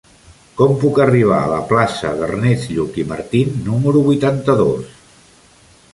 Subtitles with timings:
[0.59, 4.93] Com puc arribar a la plaça d'Ernest Lluch i Martín número vuitanta-dos?